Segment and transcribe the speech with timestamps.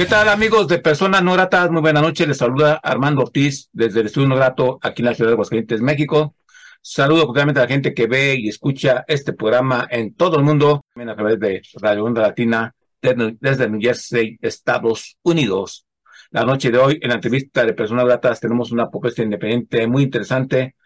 [0.00, 1.70] ¿Qué tal amigos de Personas No Gratas?
[1.70, 5.14] Muy buenas noches, les saluda Armando Ortiz desde el Estudio No Grato aquí en la
[5.14, 6.34] ciudad de Aguascalientes, México.
[6.80, 10.86] Saludo cordialmente a la gente que ve y escucha este programa en todo el mundo,
[10.94, 15.84] también a través de Radio Onda Latina desde New Jersey, Estados Unidos.
[16.30, 20.04] La noche de hoy, en la entrevista de Personas Gratas, tenemos una propuesta independiente muy
[20.04, 20.76] interesante,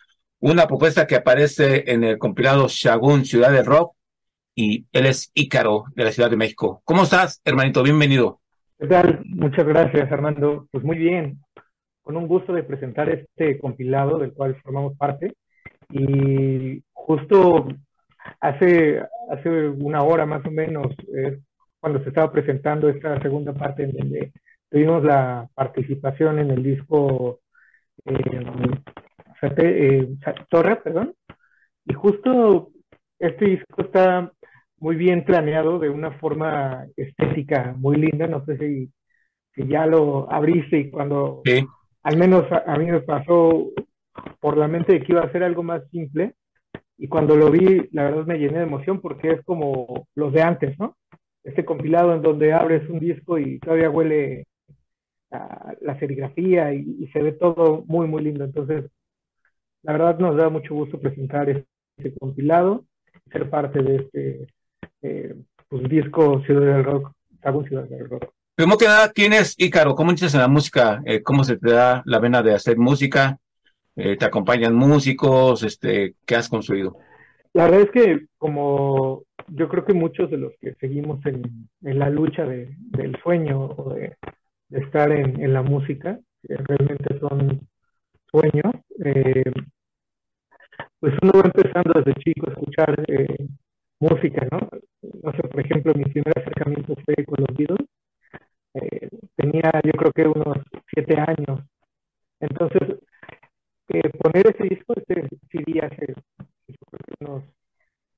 [0.41, 3.95] una propuesta que aparece en el compilado Shagun Ciudad del Rock,
[4.57, 6.83] y él es Ícaro de la Ciudad de México.
[6.85, 7.85] ¿Cómo estás, hermanito?
[7.85, 8.41] Bienvenido.
[8.89, 9.19] ¿Qué?
[9.27, 10.67] Muchas gracias, Armando.
[10.71, 11.41] Pues muy bien,
[12.03, 15.35] con un gusto de presentar este compilado del cual formamos parte.
[15.91, 17.69] Y justo
[18.41, 20.95] hace, hace una hora más o menos,
[21.81, 24.33] cuando se estaba presentando esta segunda parte en donde
[24.71, 27.41] tuvimos la participación en el disco
[28.07, 28.41] eh,
[29.59, 30.09] eh,
[30.49, 31.15] Torre, perdón.
[31.87, 32.71] Y justo
[33.19, 34.33] este disco está
[34.79, 38.27] muy bien planeado, de una forma estética muy linda.
[38.27, 38.91] No sé si,
[39.57, 41.43] ya lo abriste y cuando,
[42.03, 43.71] al menos a, mí me pasó
[44.41, 46.35] por la mente de que iba a ser algo más simple.
[46.97, 50.43] Y cuando lo vi, la verdad me llené de emoción porque es como los de
[50.43, 50.97] antes, ¿no?
[51.43, 54.47] Este compilado en donde abres un disco y todavía huele
[55.31, 58.45] a la serigrafía y, se ve todo muy, muy lindo.
[58.45, 58.85] Entonces,
[59.83, 62.85] la verdad nos da mucho gusto presentar este compilado,
[63.31, 64.47] ser parte de este
[65.05, 65.35] eh,
[65.69, 67.13] pues, disco Ciudad del Rock,
[67.69, 68.33] Ciudad del Rock.
[68.55, 69.95] Primero que nada, ¿quién es Ícaro?
[69.95, 71.03] ¿Cómo inicias en la música?
[71.05, 73.39] Eh, ¿Cómo se te da la vena de hacer música?
[73.97, 75.63] Eh, ¿Te acompañan músicos?
[75.63, 76.97] Este, ¿Qué has construido?
[77.53, 82.09] La verdad es que como yo creo que muchos de los que seguimos en, la
[82.09, 84.17] lucha de, del sueño o de,
[84.71, 87.61] estar en, la música, que realmente son
[88.31, 88.73] sueños,
[90.99, 93.05] pues uno va empezando desde chico a escuchar
[94.01, 94.59] música, ¿no?
[95.23, 97.89] No sé, por ejemplo, mi primer acercamiento fue con los Beatles.
[98.75, 100.59] Eh, tenía yo creo que unos
[100.93, 101.65] siete años.
[102.41, 102.99] Entonces,
[103.89, 106.15] eh, poner ese disco, este CD hace
[107.21, 107.45] unos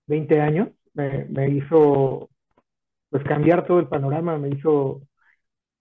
[0.07, 2.31] 20 años, me, hizo
[3.11, 5.03] pues cambiar todo el panorama, me hizo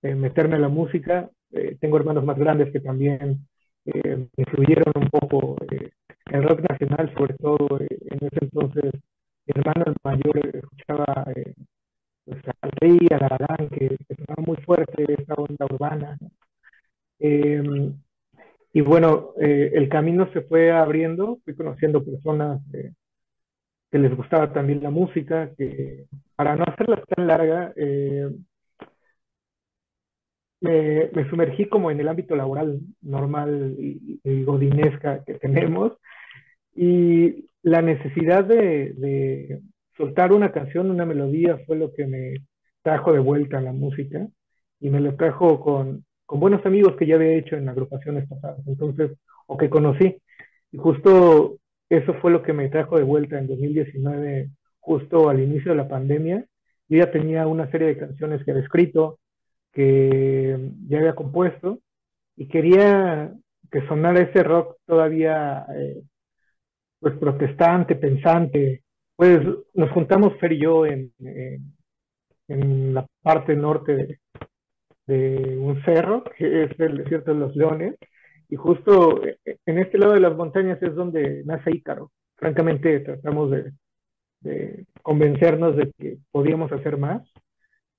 [0.03, 1.29] eh, meterme a la música.
[1.79, 3.47] tengo hermanos más grandes que también
[4.37, 5.57] influyeron un poco
[6.31, 8.91] el rock nacional, sobre todo en ese entonces
[9.45, 11.53] mi hermano el mayor escuchaba eh,
[12.25, 16.17] pues, a Rey, a que, que sonaba muy fuerte esa onda urbana.
[17.19, 17.93] Em,
[18.73, 22.93] y bueno, eh, el camino se fue abriendo, fui conociendo personas eh,
[23.91, 28.29] que les gustaba también la música, que para no hacerla tan larga, eh,
[30.61, 35.93] me, me, sumergí como en el ámbito laboral normal y godinesca que tenemos.
[36.75, 39.59] Y la necesidad de,
[39.97, 42.45] soltar una canción, una melodía, fue lo que me
[42.83, 44.27] trajo de vuelta a la música
[44.79, 49.17] y me lo trajo con, buenos amigos que ya había hecho en agrupaciones pasadas, entonces,
[49.47, 50.15] o que conocí.
[50.71, 51.57] Y justo
[51.89, 55.87] eso fue lo que me trajo de vuelta en 2019, justo al inicio de la
[55.87, 56.45] pandemia.
[56.87, 59.17] Yo ya tenía una serie de canciones que había escrito,
[59.73, 61.79] que ya había compuesto,
[62.35, 63.33] y quería
[63.71, 66.03] que sonara ese rock todavía eh,
[67.05, 68.81] pues protestante, pensante.
[69.15, 69.39] Pues
[69.75, 71.13] nos juntamos Fer y yo en,
[72.47, 74.19] en, la parte norte
[75.05, 77.93] de, un cerro, que es el desierto de los leones,
[78.49, 82.11] y justo en este lado de las montañas es donde nace Ícaro.
[82.37, 83.71] Francamente tratamos de,
[84.39, 87.21] de convencernos de que podíamos hacer más,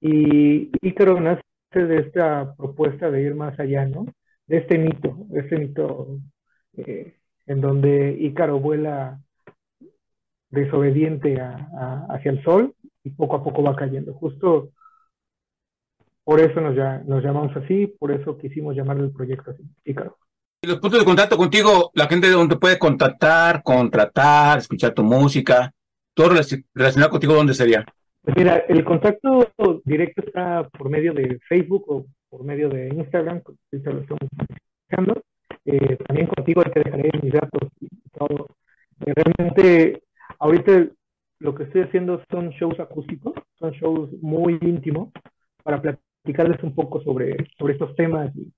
[0.01, 4.05] y Ícaro nace de esta propuesta de ir más allá, ¿no?
[4.49, 6.19] De este mito, de este mito
[6.77, 7.16] eh,
[7.47, 9.21] en donde Ícaro vuela
[10.51, 14.15] desobediente hacia el sol y poco a poco va cayendo.
[14.15, 14.71] Justo
[16.25, 16.75] por eso nos,
[17.07, 20.17] nos llamamos así, por eso quisimos llamarle el proyecto así, Ícaro.
[20.63, 25.05] Y los puntos de contacto contigo, la gente de donde puede contactar, contratar, escuchar tu
[25.05, 25.73] música,
[26.15, 26.31] todo
[26.75, 27.85] relacionado contigo, ¿dónde sería?
[28.23, 29.53] Pues mira, el contacto
[29.85, 34.29] directo está por medio de Facebook o por medio de Instagram, ahorita lo estamos
[34.89, 35.23] buscando.
[35.67, 38.49] Eh, también contigo te dejaré mis datos y todo.
[39.05, 40.03] Eh, realmente,
[40.39, 40.87] ahorita
[41.41, 45.11] lo que estoy haciendo son shows acústicos, son shows muy íntimos
[45.65, 48.53] para platicarles un poco sobre, sobre estos temas y,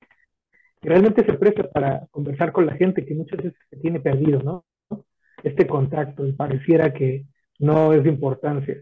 [0.80, 4.64] realmente se presta para conversar con la gente que muchas veces se tiene perdido, ¿no?
[5.42, 7.26] Este contacto y pareciera que
[7.58, 8.80] no es de importancia.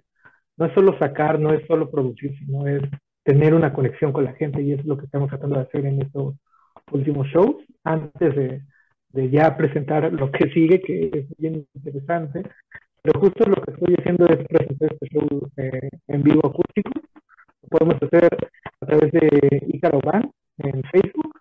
[0.59, 2.83] No es solo sacar, no es solo producir, sino es
[3.23, 6.03] tener una conexión con la gente y es lo que estamos tratando de hacer en
[6.03, 6.35] estos
[6.93, 8.63] últimos shows antes de,
[9.11, 12.43] de ya presentar lo que sigue, que es bien interesante.
[13.03, 16.91] Pero justo lo que estoy haciendo es presentar este show eh, en vivo acústico.
[17.63, 18.29] Lo podemos hacer
[18.81, 21.41] a través de Icaro Band en Facebook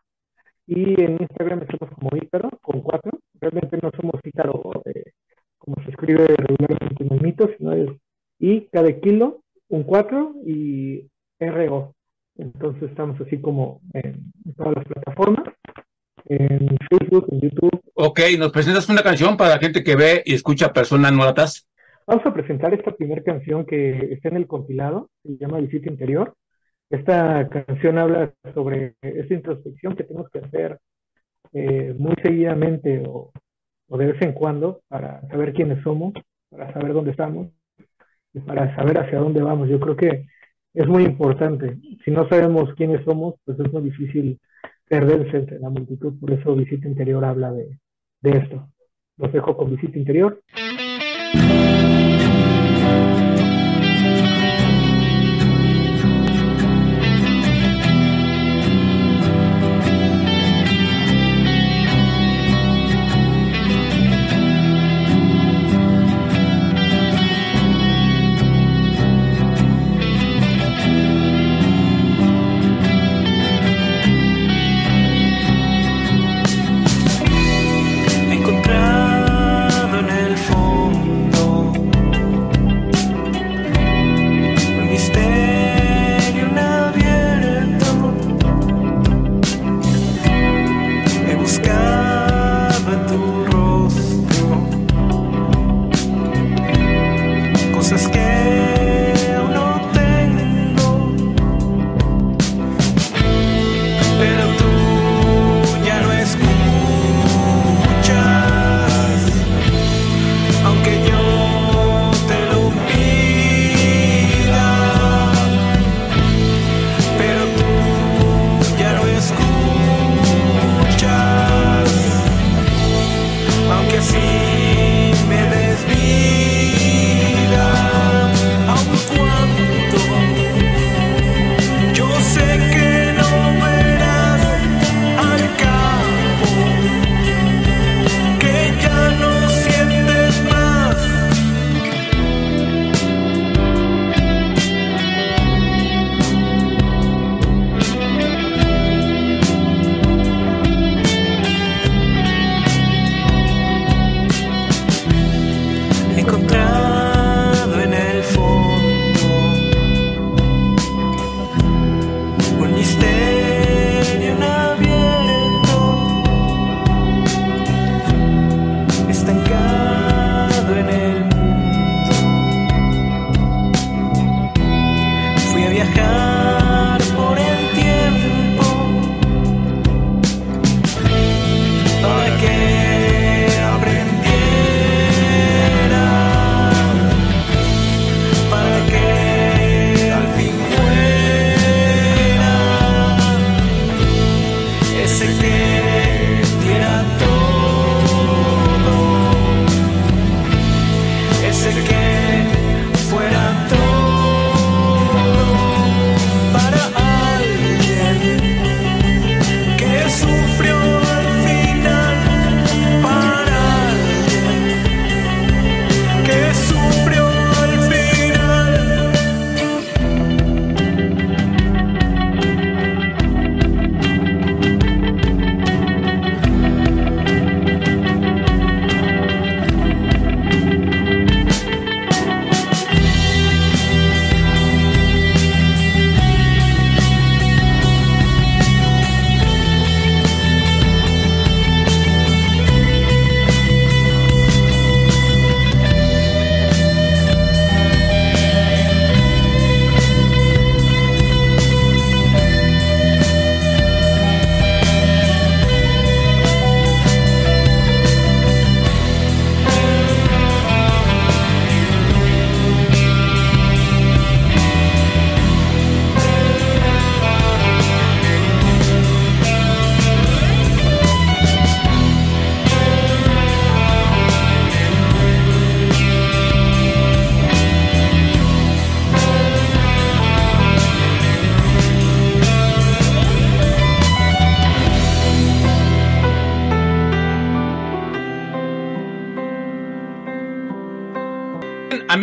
[0.68, 3.20] y en Instagram estamos como Icaro con cuatro.
[3.40, 5.12] Realmente no somos Icaro eh,
[5.58, 7.90] como se escribe regularmente en el mito, sino es
[8.40, 11.10] I cada kilo, un 4 y
[11.40, 11.96] RO.
[12.38, 15.56] Entonces estamos así como en todas las plataformas
[16.28, 17.82] en Facebook, en YouTube.
[17.94, 21.70] Ok, ¿nos presentas una canción para la gente que ve y escucha personas novatas?
[22.08, 26.36] Vamos a presentar esta primera canción que está en el compilado, se llama Visita Interior.
[26.90, 30.80] Esta canción habla sobre esa introspección que tenemos que hacer
[31.54, 33.32] eh, muy seguidamente o,
[33.88, 36.14] o, de vez en cuando para saber quiénes somos,
[36.50, 37.48] para saber dónde estamos
[38.34, 39.68] y para saber hacia dónde vamos.
[39.70, 40.28] Yo creo que
[40.76, 41.78] es muy importante.
[42.04, 44.40] Si no sabemos quiénes somos, pues es muy difícil
[44.88, 46.20] perderse entre la multitud.
[46.20, 47.80] Por eso Visita Interior habla de,
[48.22, 48.70] de esto.
[49.18, 50.42] Los dejo con Visita Interior.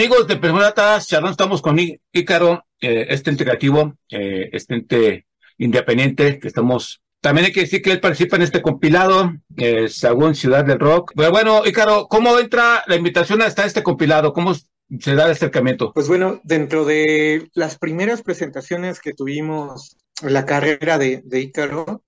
[0.03, 1.79] Amigos de Personas charlando, estamos con
[2.13, 5.27] Ícaro, eh, este integrativo, eh, este ente
[5.59, 10.35] independiente que estamos también hay que decir que él participa en este compilado, eh, según
[10.35, 11.13] Ciudad del Rock.
[11.15, 14.33] Pero bueno, Ícaro, ¿cómo entra la invitación hasta este compilado?
[14.33, 15.93] ¿Cómo se da el acercamiento?
[15.93, 22.03] Pues bueno, dentro de las primeras presentaciones que tuvimos en la carrera de, de Ícaro,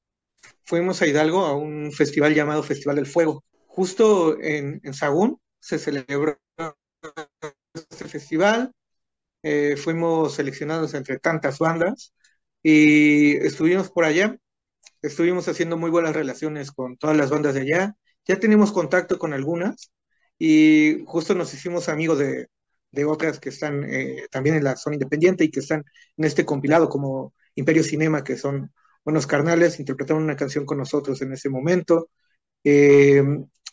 [0.64, 3.44] fuimos a Hidalgo a un festival llamado Festival del Fuego.
[3.68, 6.40] Justo en, en Sagún se celebró
[7.90, 8.72] este festival,
[9.42, 12.14] eh, fuimos seleccionados entre tantas bandas
[12.62, 14.36] y estuvimos por allá,
[15.02, 19.34] estuvimos haciendo muy buenas relaciones con todas las bandas de allá, ya tenemos contacto con
[19.34, 19.92] algunas
[20.38, 22.48] y justo nos hicimos amigos de,
[22.94, 25.84] de otras que están eh, también en la zona independiente y que están
[26.16, 28.72] en este compilado como Imperio Cinema, que son
[29.04, 32.10] buenos carnales, interpretaron una canción con nosotros en ese momento.
[32.64, 33.22] Eh,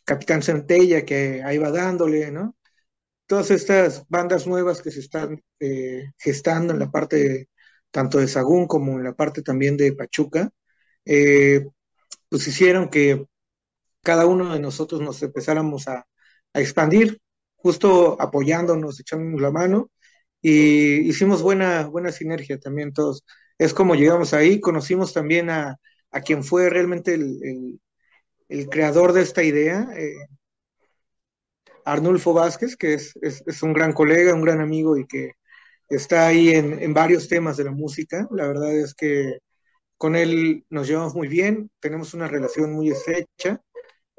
[0.04, 2.56] Capitán Centella, que ahí va dándole, ¿no?
[3.32, 7.48] Todas estas bandas nuevas que se están eh, gestando en la parte
[7.90, 10.50] tanto de Sagún como en la parte también de Pachuca,
[11.06, 11.66] eh,
[12.28, 13.26] pues hicieron que
[14.04, 16.06] cada uno de nosotros nos empezáramos a,
[16.54, 17.22] a expandir,
[17.56, 19.92] justo apoyándonos, echándonos la mano,
[20.42, 23.24] y hicimos buena, buena sinergia también todos.
[23.58, 25.80] Es como llegamos ahí, conocimos también a,
[26.26, 27.80] quien fue realmente el,
[28.70, 30.12] creador de esta idea, eh,
[31.86, 33.14] Arnulfo Vázquez, que es,
[33.64, 35.34] un gran colega, un gran amigo y que
[35.90, 38.28] está ahí en, varios temas de la música.
[38.32, 39.40] La verdad es que
[39.98, 43.62] con él nos llevamos muy bien, tenemos una relación muy estrecha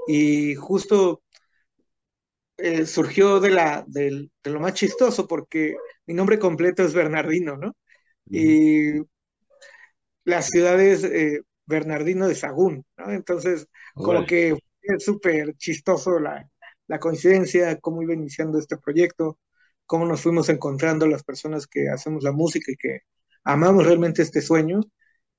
[0.07, 1.23] y justo
[2.57, 5.77] eh, surgió de, la, de, lo más chistoso porque
[6.07, 7.77] mi nombre completo es Bernardino, ¿no?
[8.31, 9.01] Y
[10.25, 13.11] la ciudad es eh, Bernardino de Sagún, ¿no?
[13.11, 16.49] Entonces, como que es súper chistoso la,
[17.01, 19.39] coincidencia, cómo iba iniciando este proyecto,
[19.87, 23.01] cómo nos fuimos encontrando las personas que hacemos la música y que
[23.45, 24.81] amamos realmente este sueño.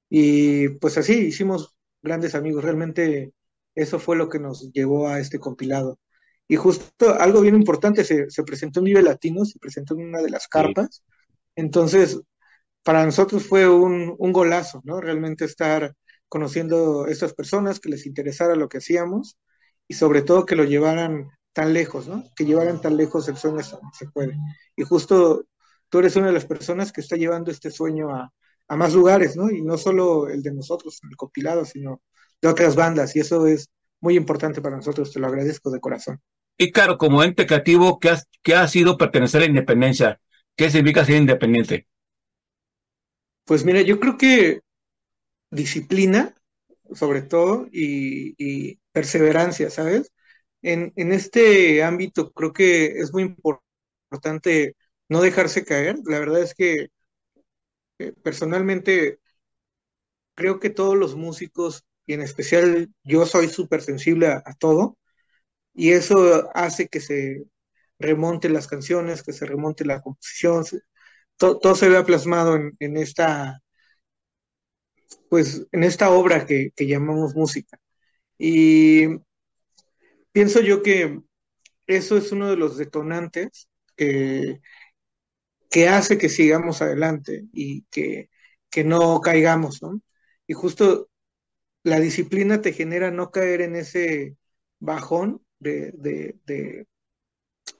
[0.09, 3.33] Y pues así hicimos grandes amigos, realmente
[3.75, 5.99] eso fue lo que nos llevó a este compilado.
[6.47, 10.29] Y justo algo bien importante, se, presentó en Vive Latino, se presentó en una de
[10.29, 11.03] las carpas.
[11.55, 12.21] Entonces,
[12.83, 15.01] para nosotros fue un, golazo, ¿no?
[15.01, 15.95] Realmente estar
[16.27, 19.37] conociendo a estas personas, que les interesara lo que hacíamos
[19.87, 22.23] y sobre todo que lo llevaran tan lejos, ¿no?
[22.35, 24.37] Que llevaran tan lejos el sueño se puede.
[24.75, 25.45] Y justo
[25.89, 28.31] tú eres una de las personas que está llevando este sueño a,
[28.67, 29.49] a más lugares, ¿no?
[29.51, 32.01] Y no solo el de nosotros, el compilado, sino
[32.41, 33.15] de otras bandas.
[33.15, 33.69] Y eso es
[34.01, 36.19] muy importante para nosotros, te lo agradezco de corazón.
[36.57, 40.19] Y claro, como ente creativo, ¿qué, qué ha sido pertenecer a la independencia?
[40.55, 41.87] ¿Qué significa ser independiente?
[43.45, 44.61] Pues mira, yo creo que
[45.51, 46.35] disciplina,
[46.93, 50.11] sobre todo, y, perseverancia, ¿sabes?
[50.61, 54.75] En, este ámbito creo que es muy importante
[55.09, 55.97] no dejarse caer.
[56.05, 56.89] La verdad es que
[57.99, 59.19] eh, personalmente
[60.35, 64.97] creo que todos los músicos, y en especial yo soy súper sensible a, todo,
[65.73, 67.45] y eso hace que se
[67.99, 70.65] remonte las canciones, que se remonte la composición,
[71.37, 73.61] todo, se vea plasmado en, esta,
[75.29, 77.79] pues, en esta obra que, llamamos música.
[78.37, 79.07] Y
[80.31, 81.21] pienso yo que
[81.87, 84.61] eso es uno de los detonantes que,
[85.69, 88.29] que hace que sigamos adelante y que,
[88.85, 90.01] no caigamos, ¿no?
[90.47, 91.09] Y justo
[91.83, 94.37] la disciplina te genera no caer en ese
[94.79, 95.91] bajón de,
[96.45, 96.87] de,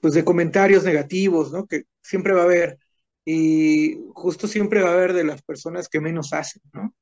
[0.00, 1.66] pues de comentarios negativos, ¿no?
[1.66, 2.78] Que siempre va a haber
[3.24, 6.94] y justo siempre va a haber de las personas que menos hacen, ¿no?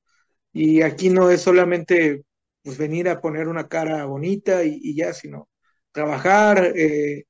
[0.53, 2.25] Y aquí no es solamente
[2.63, 5.49] pues venir a poner una cara bonita y, ya, sino
[5.93, 7.25] trabajar, eh,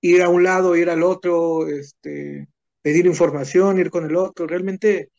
[0.00, 2.48] ir a un lado, ir al otro, este,
[2.82, 4.46] pedir información, ir con el otro.
[4.46, 5.10] Realmente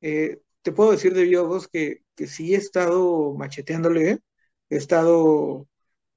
[0.00, 4.18] eh, te puedo decir de viva voz que, que sí he estado macheteándole, ¿eh?
[4.70, 5.68] he estado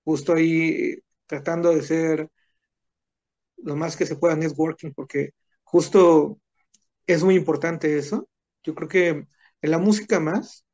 [0.06, 2.29] justo ahí tratando de ser
[3.58, 5.32] lo más que se pueda networking, porque
[5.63, 6.39] justo
[7.08, 8.29] es muy importante eso.
[8.63, 9.27] Yo creo que
[9.67, 10.65] la música más,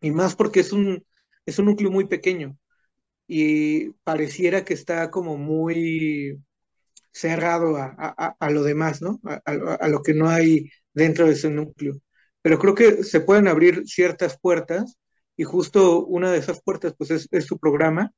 [0.00, 1.04] y más porque es un,
[1.46, 2.56] es un núcleo muy pequeño
[3.26, 6.40] y pareciera que está como muy
[7.12, 9.20] cerrado a, lo demás, ¿no?
[9.24, 11.94] A, lo que no hay dentro de ese núcleo.
[12.42, 14.96] Pero creo que se pueden abrir ciertas puertas
[15.36, 18.12] y justo una de esas puertas pues es, es su programa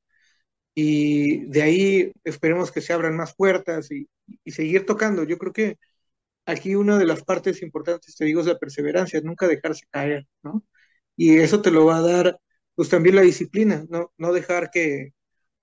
[0.75, 4.09] y de ahí esperemos que se abran más puertas y,
[4.43, 5.23] y seguir tocando.
[5.23, 5.77] Yo creo que
[6.45, 10.63] aquí una de las partes importantes, te digo, es la perseverancia, nunca dejarse caer, ¿no?
[11.15, 12.39] Y eso te lo va a dar,
[12.75, 14.13] pues también la disciplina, ¿no?
[14.17, 15.13] No dejar que,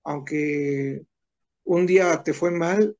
[0.03, 1.03] aunque
[1.65, 2.97] un día te fue mal,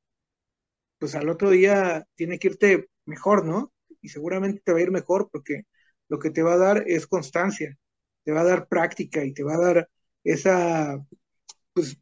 [1.00, 3.74] pues al otro día tiene que irte mejor, ¿no?
[4.02, 5.64] Y seguramente te va a ir mejor porque
[6.10, 7.78] lo que te va a dar es constancia,
[8.24, 9.90] te va a dar práctica y te va a dar
[10.24, 11.04] esa,
[11.74, 11.98] pues,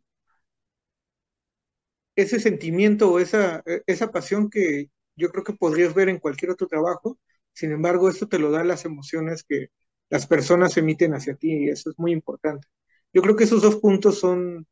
[2.15, 6.67] ese sentimiento o esa, esa pasión que yo creo que podrías ver en cualquier otro
[6.67, 7.19] trabajo.
[7.53, 9.69] Sin embargo, esto te lo da las emociones que
[10.09, 12.67] las personas emiten hacia ti y eso es muy importante.
[13.13, 14.67] Yo creo que esos dos puntos son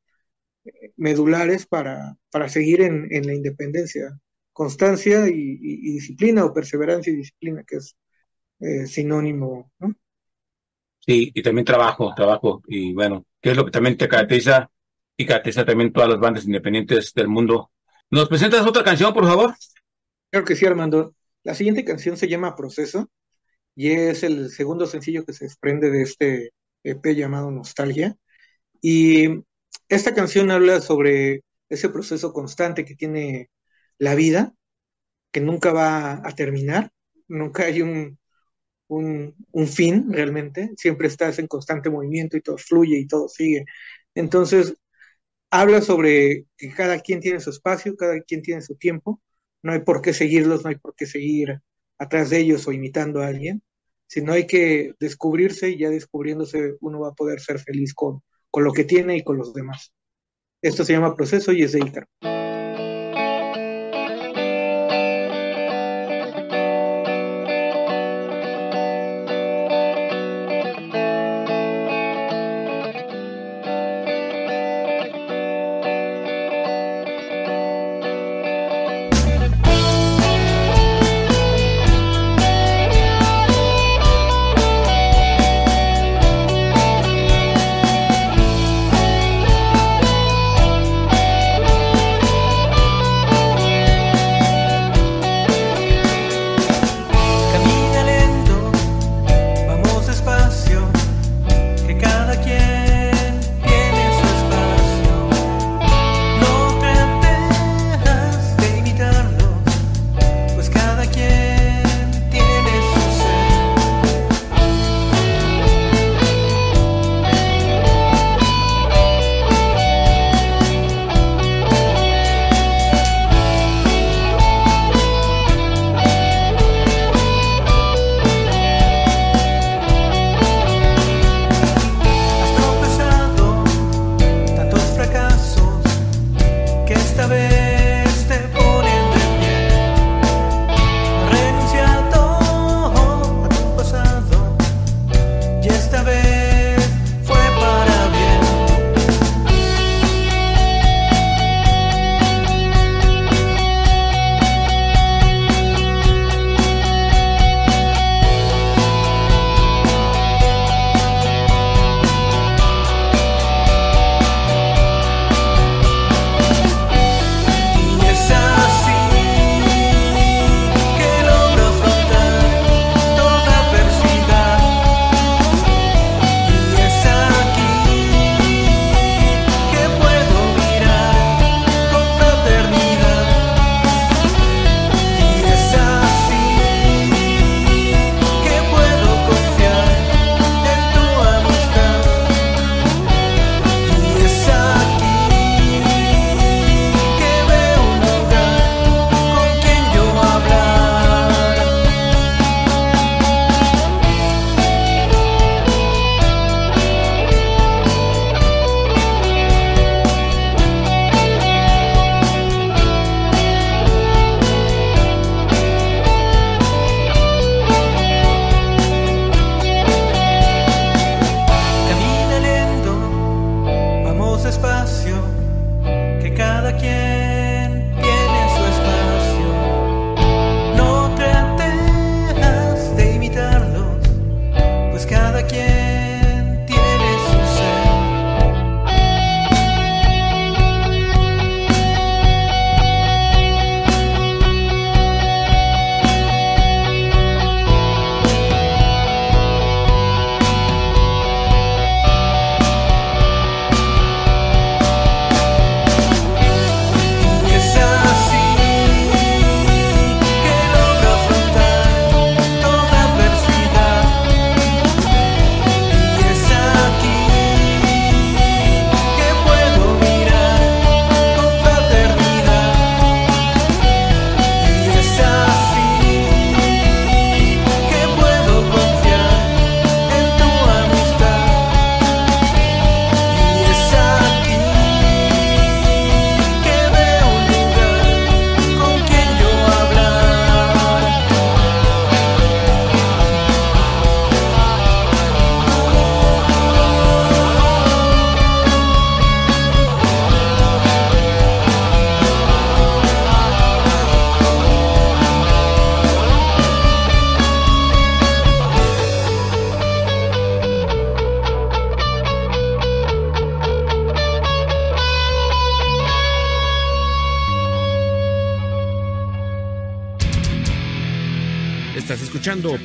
[0.65, 4.19] eh, medulares para, para seguir en, en la independencia.
[4.53, 5.57] Constancia y,
[5.93, 7.95] disciplina o perseverancia y disciplina, que es
[8.59, 9.93] eh, sinónimo, ¿no?
[10.99, 12.63] Sí, y también trabajo, trabajo.
[12.67, 14.69] Y bueno, ¿qué es lo que también te caracteriza
[15.15, 17.71] y caracteriza también todas las bandas independientes del mundo?
[18.09, 19.53] ¿Nos presentas otra canción, por favor?
[20.37, 21.15] Claro que sí, Armando.
[21.41, 23.09] La siguiente canción se llama Proceso
[23.75, 26.53] y es el segundo sencillo que se desprende de este
[26.83, 28.15] EP llamado Nostalgia.
[28.79, 29.43] Y
[29.89, 33.49] esta canción habla sobre ese proceso constante que tiene
[33.97, 34.53] la vida,
[35.31, 36.91] que nunca va a terminar,
[37.27, 38.19] nunca hay un,
[38.89, 43.65] un, fin realmente, siempre estás en constante movimiento y todo fluye y todo sigue.
[44.15, 44.75] Entonces,
[45.51, 49.21] habla sobre que cada quien tiene su espacio, cada quien tiene su tiempo,
[49.67, 51.59] no hay por qué seguirlos, no hay por qué seguir
[51.99, 53.61] atrás de ellos o imitando a alguien,
[54.07, 58.63] sino hay que descubrirse y ya descubriéndose uno va a poder ser feliz con, con
[58.63, 59.93] lo que tiene y con los demás.
[60.61, 62.07] Esto se llama proceso y es de Ícaro.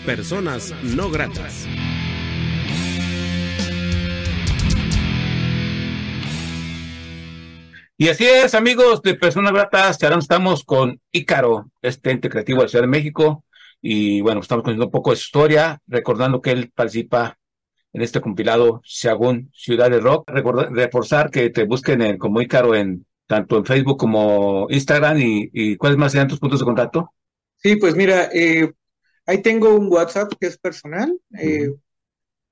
[0.07, 1.69] Personas No Gratas.
[7.97, 12.65] Y así es, amigos de Personas Gratas, ahora estamos con Ícaro, este ente creativo de
[12.65, 13.45] la Ciudad de México,
[13.81, 17.39] y bueno, estamos conociendo un poco de su historia, recordando que él participa
[17.93, 20.29] en este compilado Según Ciudad de Rock.
[20.73, 25.77] reforzar que te busquen en, como Ícaro en tanto en Facebook como Instagram y, y
[25.77, 27.13] ¿cuáles más serían tus puntos de contacto?
[27.57, 28.73] Sí, pues mira, eh,
[29.27, 31.19] Ahí tengo un WhatsApp que es personal.
[31.39, 31.71] Eh,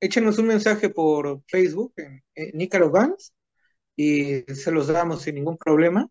[0.01, 3.33] échenos un mensaje por Facebook en, en Vans
[3.97, 6.09] y se los damos sin ningún problema.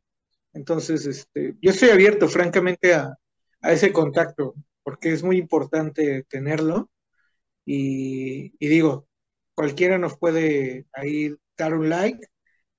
[0.54, 3.18] Entonces, este, yo estoy abierto, francamente, a,
[3.64, 6.90] ese contacto, porque es muy importante tenerlo.
[7.66, 9.08] Y, digo,
[9.56, 12.28] cualquiera nos puede ahí dar un like.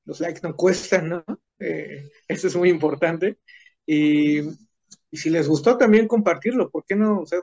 [0.04, 1.24] Los likes no cuestan, ¿no?
[1.58, 3.38] Eh, eso es muy importante.
[3.86, 6.70] Y, y, si les gustó, también compartirlo.
[6.70, 7.20] ¿Por qué no?
[7.20, 7.40] O sea,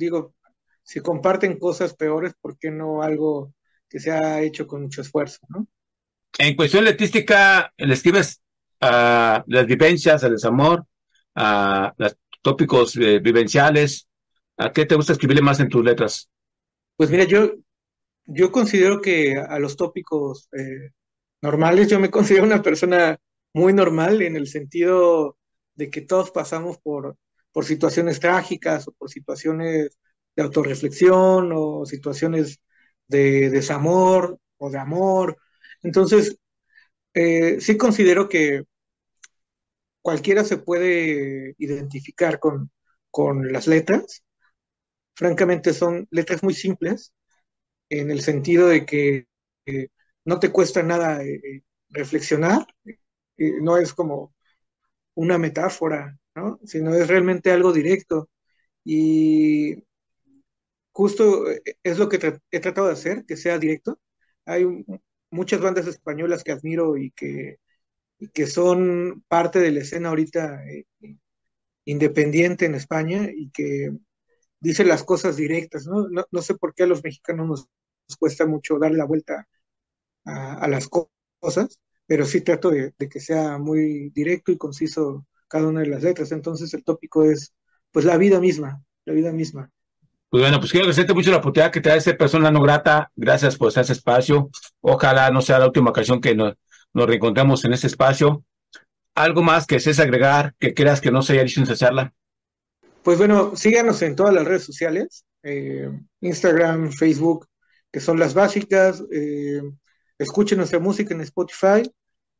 [0.00, 0.34] digo,
[0.82, 3.54] si comparten cosas peores, ¿por qué no algo
[3.88, 5.68] que se ha hecho con mucho esfuerzo, ¿no?
[6.38, 8.40] En cuestión letística, le escribes
[8.80, 10.86] a las vivencias, al desamor,
[11.34, 14.08] a los tópicos eh, vivenciales.
[14.56, 16.30] ¿A qué te gusta escribirle más en tus letras?
[16.96, 17.52] Pues mira, yo,
[18.24, 20.90] yo considero que a los tópicos eh,
[21.42, 23.18] normales, yo me considero una persona
[23.52, 25.36] muy normal en el sentido
[25.74, 27.16] de que todos pasamos por
[27.52, 29.98] por situaciones trágicas o por situaciones
[30.36, 32.60] de autorreflexión o situaciones
[33.08, 35.36] de desamor o de amor.
[35.82, 36.38] Entonces,
[37.14, 38.64] eh, sí considero que
[40.02, 42.70] cualquiera se puede identificar con,
[43.52, 44.22] las letras.
[45.14, 47.12] Francamente son letras muy simples
[47.90, 49.26] en el sentido de que
[49.66, 49.88] eh,
[50.24, 52.66] no te cuesta nada eh, reflexionar,
[53.38, 54.34] no es como
[55.14, 56.18] una metáfora
[56.64, 58.28] Sino es realmente algo directo.
[58.84, 59.84] Y
[60.92, 64.00] justo eh, es lo que he tratado de hacer, que sea directo.
[64.46, 64.66] Hay
[65.30, 67.58] muchas bandas españolas que admiro y que,
[68.34, 70.86] que son parte de la escena ahorita eh,
[71.84, 73.92] independiente en España y que
[74.60, 76.06] dicen las cosas directas, ¿no?
[76.30, 77.68] No, sé por qué a los mexicanos nos,
[78.18, 79.48] cuesta mucho darle la vuelta
[80.24, 85.80] a, las cosas, pero sí trato de, que sea muy directo y conciso cada una
[85.80, 86.32] de las letras.
[86.32, 87.52] Entonces el tópico es,
[87.90, 89.70] pues, la vida misma, la vida misma.
[90.30, 93.10] Pues bueno, pues quiero agradecerte mucho la oportunidad que te da esta persona no grata.
[93.16, 94.48] Gracias por este espacio.
[94.80, 96.54] Ojalá no sea la última ocasión que nos,
[96.94, 98.44] nos reencontremos en este espacio.
[99.16, 102.14] ¿Algo más que desees agregar, que creas que no se haya dicho en esta charla?
[103.02, 107.48] Pues bueno, síganos en todas las redes sociales, eh, Instagram, Facebook,
[107.90, 109.02] que son las básicas.
[109.10, 109.62] Eh,
[110.16, 111.90] escuchen nuestra música en Spotify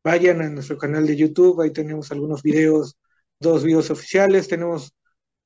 [0.04, 2.96] vayan a nuestro canal de YouTube, ahí tenemos algunos videos,
[3.38, 4.94] dos videos oficiales, tenemos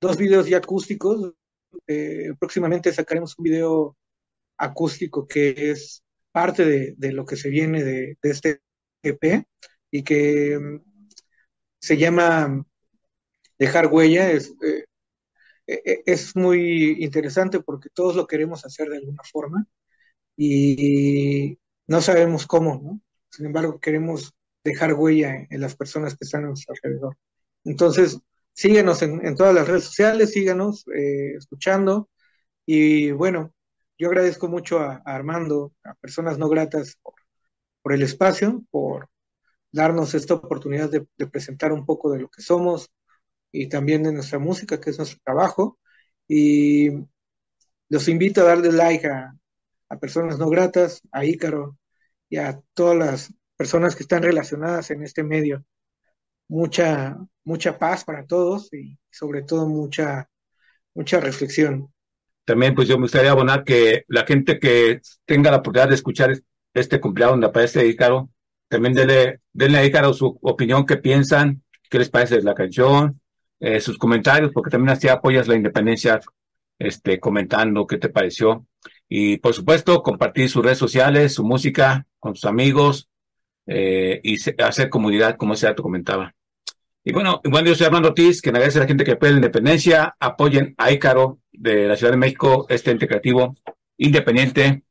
[0.00, 1.32] dos videos ya acústicos.
[1.86, 3.96] Eh, próximamente sacaremos un video
[4.58, 8.60] acústico que es parte de, lo que se viene de, este
[9.02, 9.46] EP
[9.90, 10.80] y que mm,
[11.80, 12.64] se llama
[13.58, 14.30] Dejar Huella.
[14.30, 14.84] Es, eh,
[15.66, 19.66] eh, es muy interesante porque todos lo queremos hacer de alguna forma
[20.36, 23.00] y no sabemos cómo, ¿no?
[23.30, 24.34] Sin embargo, queremos
[24.64, 27.16] dejar huella en, las personas que están a nuestro alrededor.
[27.64, 28.18] Entonces,
[28.53, 32.11] síguenos en, todas las redes sociales, síganos eh, escuchando.
[32.66, 33.55] Y bueno,
[33.98, 36.98] yo agradezco mucho a, Armando, a personas no gratas,
[37.83, 39.09] por, el espacio, por
[39.72, 42.90] darnos esta oportunidad de, presentar un poco de lo que somos
[43.53, 45.79] y también de nuestra música, que es nuestro trabajo.
[46.29, 46.90] Y
[47.88, 49.35] los invito a darle like a,
[49.90, 51.79] a personas no gratas, a Ícaro
[52.29, 55.64] y a todas las personas que están relacionadas en este medio.
[56.48, 60.28] Mucha, mucha paz para todos y sobre todo mucha,
[60.94, 61.92] mucha reflexión.
[62.44, 66.38] También pues yo me gustaría abonar que la gente que tenga la oportunidad de escuchar
[66.74, 68.30] este cumpleaños donde aparece Ícaro,
[68.68, 73.20] también denle, denle a Ícaro su opinión, qué piensan, qué les parece la canción,
[73.60, 76.20] eh, sus comentarios, porque también así apoyas la independencia,
[76.78, 78.66] este, comentando qué te pareció.
[79.08, 83.08] Y por supuesto, compartir sus redes sociales, su música con sus amigos,
[83.66, 86.35] eh, y hacer comunidad, como ese dato comentaba.
[87.03, 89.38] Y bueno, bueno, yo soy Armando Ortiz, que agradece a la gente que apoya la
[89.38, 93.55] independencia, apoyen a Ícaro de la Ciudad de México, este ente creativo
[93.98, 94.85] independiente,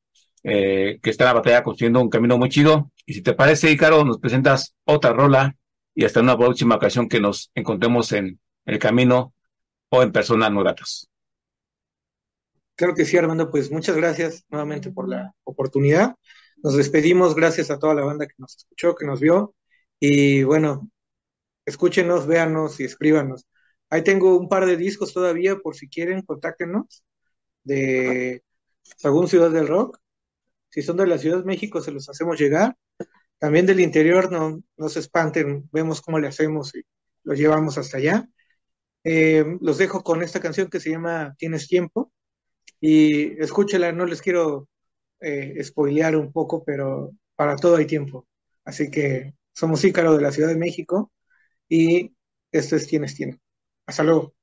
[0.44, 2.92] eh, que está en la batalla construyendo un camino muy chido.
[3.06, 5.56] Y si te parece, Ícaro, nos presentas otra rola
[5.96, 9.34] y hasta una próxima ocasión que nos encontremos en el camino
[9.90, 11.10] o en personas no gratas.
[12.76, 16.16] Claro que sí, Armando, pues muchas gracias nuevamente por la oportunidad.
[16.64, 19.56] Nos despedimos, gracias a toda la banda que nos escuchó, que nos vio.
[20.00, 20.90] Y bueno,
[21.66, 23.48] escúchenos, véanos y escríbanos
[23.90, 27.06] Ahí tengo un par de discos todavía, por si quieren, contáctenos,
[27.64, 28.44] de
[28.98, 30.00] Sagún Ciudad del Rock.
[30.70, 32.78] Si son de la Ciudad de México, se los hacemos llegar.
[33.40, 36.84] También del interior, no, no se espanten, vemos cómo le hacemos y
[37.24, 38.30] los llevamos hasta allá.
[39.04, 42.12] Eh, los dejo con esta canción que se llama Tienes tiempo
[42.80, 44.70] y escúchela, no les quiero
[45.24, 48.28] eh, spoilear un poco, pero para todo hay tiempo.
[48.66, 51.12] Así que somos Ícaro de la Ciudad de México
[51.70, 52.16] y
[52.52, 53.40] esto es Tienes tiempo.
[53.88, 54.36] Hasta luego.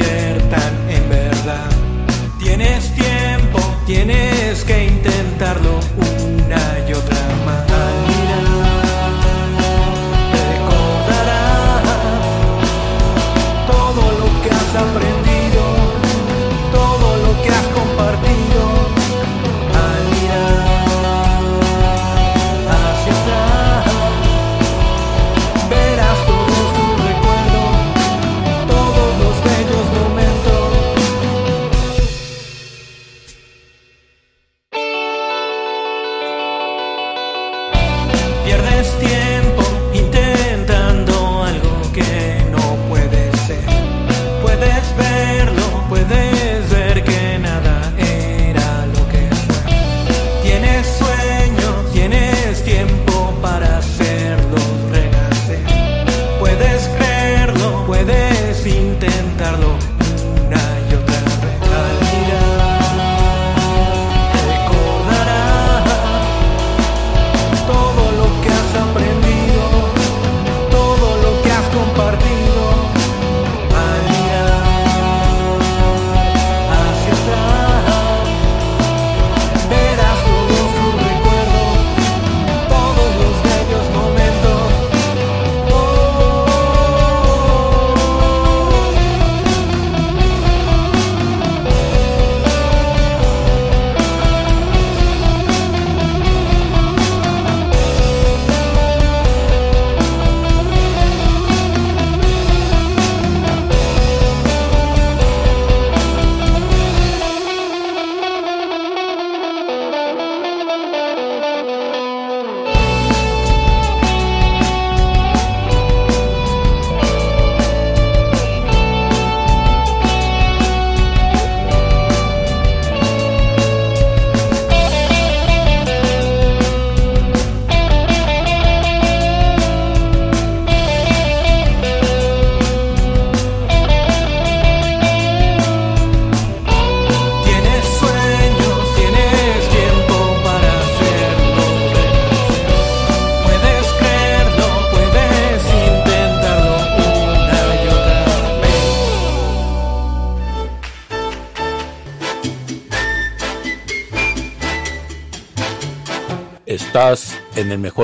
[0.00, 0.29] En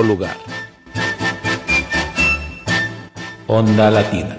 [0.03, 0.37] lugar.
[3.47, 4.36] Onda Latina.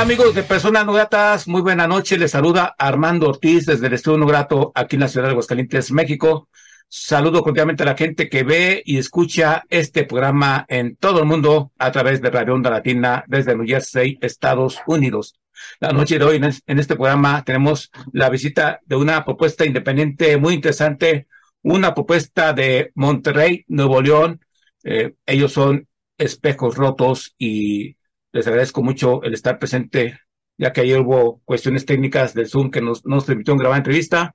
[0.00, 1.46] Amigos de Personas No Gratas?
[1.46, 5.08] Muy buena noche, les saluda Armando Ortiz desde el Estudio No Grato aquí en la
[5.08, 6.48] ciudad de Aguascalientes, México.
[6.88, 11.72] Saludo cordialmente a la gente que ve y escucha este programa en todo el mundo
[11.78, 15.38] a través de Radio Onda Latina desde New Jersey, Estados Unidos.
[15.80, 20.54] La noche de hoy en este programa tenemos la visita de una propuesta independiente muy
[20.54, 21.26] interesante,
[21.60, 24.40] una propuesta de Monterrey, Nuevo León.
[24.82, 25.86] Eh, ellos son
[26.16, 27.96] Espejos Rotos y
[28.32, 30.18] les agradezco mucho el estar presente,
[30.58, 34.34] ya que ayer hubo cuestiones técnicas del Zoom que nos, nos permitieron grabar entrevista.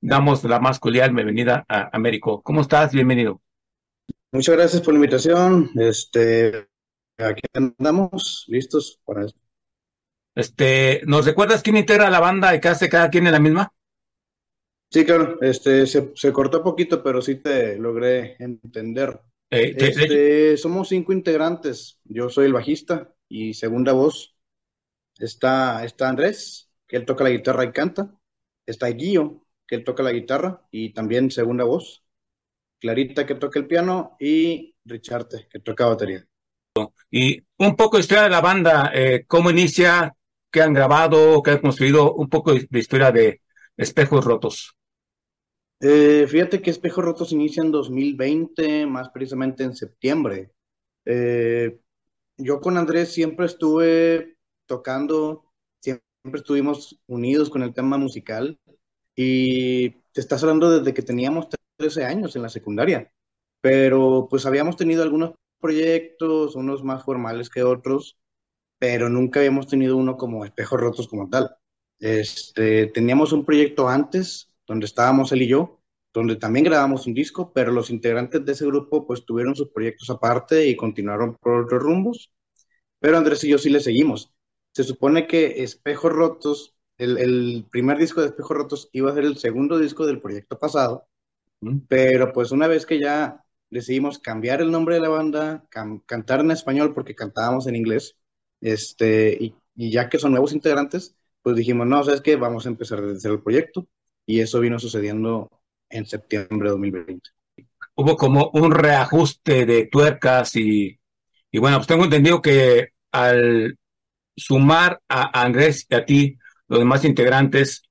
[0.00, 2.42] Damos la más cordial bienvenida a Américo.
[2.42, 2.92] ¿Cómo estás?
[2.92, 3.40] Bienvenido.
[4.32, 5.70] Muchas gracias por la invitación.
[5.76, 6.68] Este,
[7.18, 9.36] aquí andamos, listos para eso.
[10.34, 13.72] Este, ¿nos recuerdas quién integra la banda y qué hace cada quien en la misma?
[14.90, 19.20] Sí, claro, este, se, se cortó poquito, pero sí te logré entender.
[19.50, 22.00] Eh, te- Este, somos cinco integrantes.
[22.04, 24.36] Yo soy el bajista y segunda voz.
[25.18, 28.14] Está, está Andrés, que él toca la guitarra y canta.
[28.66, 32.04] Está Guillo, que él toca la guitarra y también segunda voz.
[32.80, 36.26] Clarita, que toca el piano y Richarte, que toca batería.
[37.10, 40.14] y un poco de historia de la banda, eh, cómo inicia,
[40.50, 43.40] qué han grabado, qué han construido, un poco de, historia de
[43.76, 44.76] Espejos Rotos.
[45.80, 50.52] Eh, fíjate que Espejos Rotos inicia en 2020, más precisamente en septiembre.
[51.04, 51.78] Eh,
[52.36, 55.44] yo con Andrés siempre estuve tocando,
[55.80, 58.58] siempre estuvimos unidos con el tema musical
[59.14, 63.12] y te estás hablando desde que teníamos 13 años en la secundaria,
[63.60, 68.18] pero pues habíamos tenido algunos proyectos, unos más formales que otros,
[68.78, 71.56] pero nunca habíamos tenido uno como Espejos Rotos como tal.
[72.00, 75.80] Este, teníamos un proyecto antes, donde estábamos él y yo,
[76.14, 80.08] donde también grabamos un disco, pero los integrantes de ese grupo pues tuvieron sus proyectos
[80.10, 82.32] aparte y continuaron por otros rumbos,
[83.00, 84.32] pero Andrés y yo sí le seguimos.
[84.72, 89.24] Se supone que Espejos Rotos, el, el primer disco de Espejos Rotos iba a ser
[89.24, 91.08] el segundo disco del proyecto pasado,
[91.60, 91.80] ¿Mm?
[91.88, 95.66] pero pues una vez que ya decidimos cambiar el nombre de la banda,
[96.06, 98.16] cantar en español porque cantábamos en inglés,
[98.60, 102.36] este, y, y ya que son nuevos integrantes, pues dijimos, no, ¿sabes qué?
[102.36, 103.88] Vamos a empezar desde el proyecto,
[104.26, 105.50] y eso vino sucediendo
[105.94, 107.30] en septiembre de 2020.
[107.94, 110.98] Hubo como un reajuste de tuercas y,
[111.50, 113.78] y bueno, pues tengo entendido que al
[114.36, 117.82] sumar a Andrés y a ti, los demás integrantes,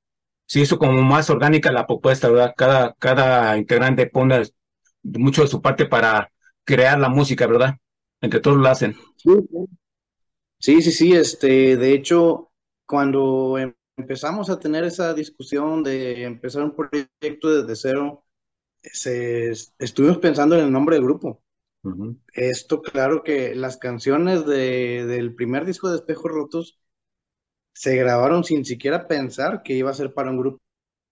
[0.45, 2.53] se hizo como más orgánica la propuesta, ¿verdad?
[2.57, 4.43] Cada, cada integrante pone
[5.03, 6.29] mucho de su parte para
[6.65, 7.77] crear la música, ¿verdad?
[8.21, 8.95] Entre todos lo hacen.
[10.59, 12.51] Sí, sí, sí, este, de hecho,
[12.85, 13.57] cuando
[13.97, 18.25] empezamos a tener esa discusión de empezar un proyecto desde cero,
[18.81, 21.43] se, estuvimos pensando en el nombre del grupo.
[21.83, 22.17] Ujú.
[22.33, 26.79] Esto, claro que las canciones de, del primer disco de Espejos Rotos
[27.73, 30.61] se grabaron sin siquiera pensar que iba a ser para un grupo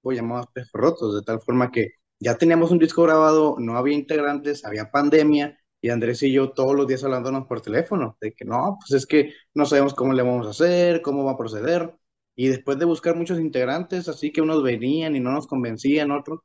[0.05, 4.63] llamado Espejos Rotos, de tal forma que ya teníamos un disco grabado, no había integrantes,
[4.63, 8.77] había pandemia, y Andrés y yo todos los días hablándonos por teléfono, de que no,
[8.79, 11.95] pues es que no sabemos cómo le vamos a hacer, cómo va a proceder,
[12.41, 16.39] y después de buscar muchos integrantes, así que unos venían y no nos convencían, otros,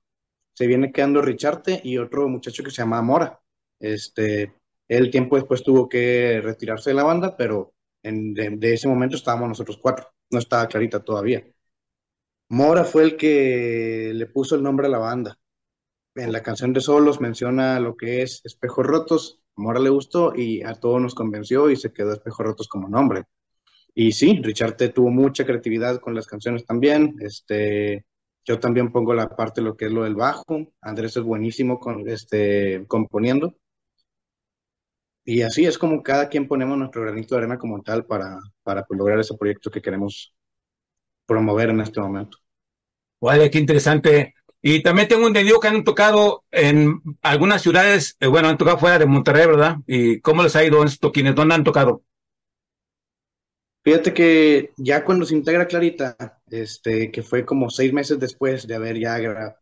[0.53, 3.40] se viene quedando Richarte y otro muchacho que se llama Mora.
[3.80, 4.53] Este,
[4.88, 7.72] él tiempo después tuvo que retirarse de la banda, pero
[8.03, 11.42] en, de, ese momento estábamos nosotros cuatro, no estaba Clarita todavía.
[12.51, 15.38] Mora fue el que le puso el nombre a la banda.
[16.14, 19.40] En la canción de Solos menciona lo que es Espejos Rotos.
[19.55, 23.24] Mora le gustó y a todos nos convenció y se quedó Espejos Rotos como nombre.
[23.99, 27.16] Y sí, Richarte tuvo mucha creatividad con las canciones también.
[27.18, 28.05] Este,
[28.44, 30.70] yo también pongo la parte de lo que es lo del bajo.
[30.82, 33.57] Andrés es buenísimo con, este, componiendo.
[35.24, 38.84] Y así es como cada quien ponemos nuestro granito de arena como tal para, para
[38.84, 40.34] pues, lograr ese proyecto que queremos
[41.24, 42.36] promover en este momento.
[43.18, 44.34] Vale, qué interesante.
[44.61, 48.99] Y también tengo entendido que han tocado en algunas ciudades, eh, bueno, han tocado fuera
[48.99, 49.78] de Monterrey, ¿verdad?
[49.86, 51.34] ¿Y cómo les ha ido en estos toquines?
[51.34, 52.03] ¿Dónde han tocado?
[53.87, 56.16] Fíjate que ya cuando se integra Clarita,
[56.51, 59.57] este, que fue como seis meses después de haber ya gra-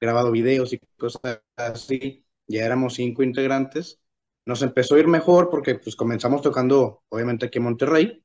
[0.00, 4.00] grabado videos y cosas así, ya éramos cinco integrantes,
[4.46, 8.24] nos empezó a ir mejor porque pues comenzamos tocando obviamente aquí en Monterrey,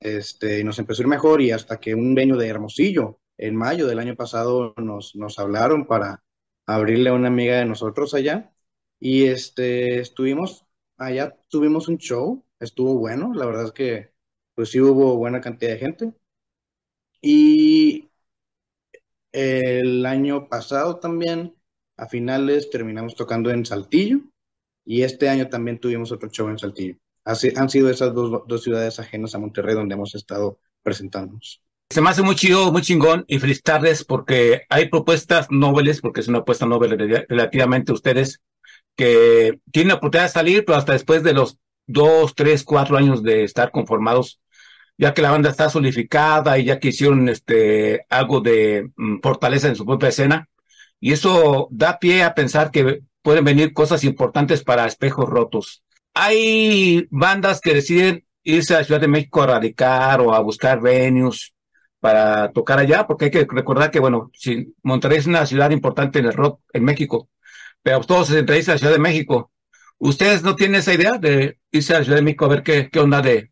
[0.00, 3.56] este, y nos empezó a ir mejor y hasta que un venue de Hermosillo en
[3.56, 6.24] mayo del año pasado nos, nos hablaron para
[6.66, 8.52] abrirle a una amiga de nosotros allá
[9.00, 10.66] y este, estuvimos
[10.98, 14.11] allá, tuvimos un show, estuvo bueno, la verdad es que
[14.54, 16.12] pues sí hubo buena cantidad de gente.
[17.20, 18.10] Y
[19.32, 21.54] el año pasado también,
[21.96, 24.18] a finales, terminamos tocando en Saltillo
[24.84, 26.96] y este año también tuvimos otro show en Saltillo.
[27.24, 31.62] Así, han sido esas dos, dos ciudades ajenas a Monterrey donde hemos estado presentándonos.
[31.88, 36.28] Se me hace muy chido, muy chingón y felicitarles porque hay propuestas nobles, porque es
[36.28, 38.40] una apuesta noble rel- relativamente a ustedes,
[38.96, 43.22] que tienen la oportunidad de salir, pero hasta después de los dos, tres, cuatro años
[43.22, 44.40] de estar conformados,
[44.98, 49.68] ya que la banda está solidificada y ya que hicieron este algo de mm, fortaleza
[49.68, 50.48] en su propia escena,
[51.00, 55.82] y eso da pie a pensar que pueden venir cosas importantes para espejos rotos.
[56.14, 60.80] hay bandas que deciden irse a la Ciudad de México a radicar o a buscar
[60.80, 61.54] venues
[62.00, 66.18] para tocar allá, porque hay que recordar que, bueno, si Monterrey es una ciudad importante
[66.18, 67.30] en el rock en México,
[67.82, 69.52] pero todos se centralizan a la Ciudad de México.
[69.98, 72.90] ¿Ustedes no tienen esa idea de irse a la Ciudad de México a ver qué,
[72.90, 73.51] qué onda de,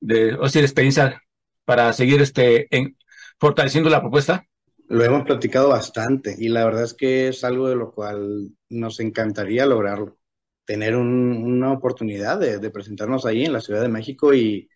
[0.00, 1.22] de, o sea, de experiencia
[1.64, 2.96] para seguir este, en,
[3.38, 4.46] fortaleciendo la propuesta?
[4.88, 8.98] Lo hemos platicado bastante y la verdad es que es algo de lo cual nos
[9.00, 10.18] encantaría lograrlo,
[10.64, 14.68] tener un- una oportunidad de, de presentarnos ahí en la Ciudad de México y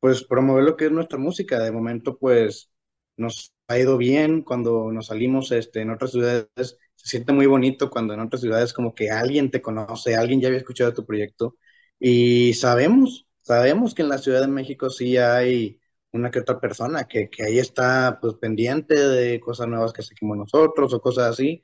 [0.00, 1.60] pues promover lo que es nuestra música.
[1.60, 2.70] De momento pues
[3.16, 7.90] nos ha ido bien cuando nos salimos este, en otras ciudades, se siente muy bonito
[7.90, 11.56] cuando en otras ciudades como que alguien te conoce, alguien ya había escuchado tu proyecto
[12.00, 15.80] y sabemos, sabemos que en la Ciudad de México sí hay
[16.12, 20.36] una que otra persona que, que ahí está pues pendiente de cosas nuevas que seguimos
[20.36, 21.62] nosotros o cosas así.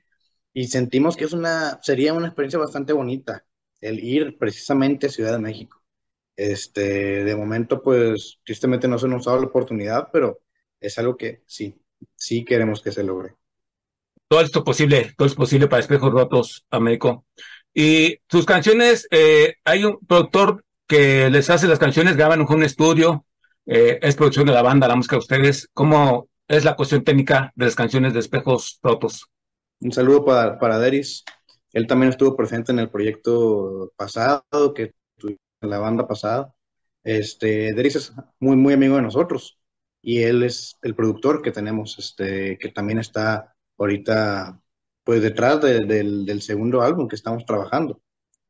[0.53, 3.45] Y sentimos que es una, sería una experiencia bastante bonita
[3.81, 5.83] el ir precisamente a Ciudad de México.
[6.37, 10.41] Este, de momento, pues, tristemente no se nos ha dado la oportunidad, pero
[10.81, 11.75] es algo que sí,
[12.15, 13.35] sí queremos que se logre.
[14.29, 17.27] Todo esto es posible, todo es posible para Espejos Rotos, Américo.
[17.75, 23.25] Y sus canciones, eh, hay un productor que les hace las canciones, graban un estudio,
[23.65, 25.71] eh, es producción de la banda, la música de ustedes.
[25.73, 29.27] ¿Cómo es la cuestión técnica de las canciones de Espejos Rotos?
[29.81, 31.25] Un saludo para, para Deris.
[31.73, 36.53] Él también estuvo presente en el proyecto pasado, que tuvimos en la banda pasada.
[37.03, 39.59] Este, Deris es muy, muy amigo de nosotros
[40.03, 44.61] y él es el productor que tenemos, este, que también está ahorita,
[45.05, 47.99] pues, detrás de- del, del segundo álbum que estamos trabajando.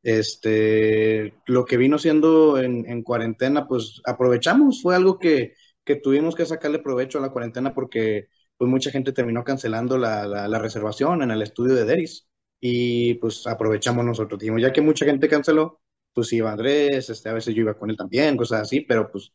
[0.03, 6.35] Este, lo que vino siendo en, en cuarentena, pues, aprovechamos, fue algo que, que tuvimos
[6.35, 8.27] que sacarle provecho a la cuarentena porque
[8.57, 12.27] pues mucha gente terminó cancelando la, la, la reservación en el estudio de Deris
[12.59, 14.39] y pues aprovechamos nosotros.
[14.39, 15.81] Dijimos, ya que mucha gente canceló,
[16.13, 19.33] pues iba Andrés, este, a veces yo iba con él también, cosas así, pero pues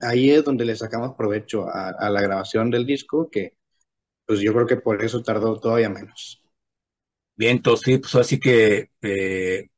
[0.00, 3.56] ahí es donde le sacamos provecho a, a la grabación del disco, que
[4.26, 6.42] pues yo creo que por eso tardó todavía menos.
[7.34, 9.68] Bien, entonces, pues así que eh,